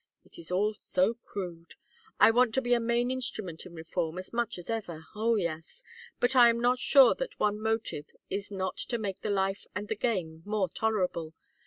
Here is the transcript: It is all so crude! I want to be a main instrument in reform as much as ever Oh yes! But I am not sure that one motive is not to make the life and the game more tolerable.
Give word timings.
It 0.25 0.39
is 0.39 0.49
all 0.49 0.73
so 0.73 1.13
crude! 1.13 1.75
I 2.19 2.31
want 2.31 2.55
to 2.55 2.61
be 2.63 2.73
a 2.73 2.79
main 2.79 3.11
instrument 3.11 3.67
in 3.67 3.75
reform 3.75 4.17
as 4.17 4.33
much 4.33 4.57
as 4.57 4.67
ever 4.67 5.05
Oh 5.13 5.35
yes! 5.35 5.83
But 6.19 6.35
I 6.35 6.49
am 6.49 6.59
not 6.59 6.79
sure 6.79 7.13
that 7.13 7.39
one 7.39 7.61
motive 7.61 8.07
is 8.27 8.49
not 8.49 8.77
to 8.77 8.97
make 8.97 9.21
the 9.21 9.29
life 9.29 9.67
and 9.75 9.89
the 9.89 9.95
game 9.95 10.41
more 10.43 10.69
tolerable. 10.69 11.35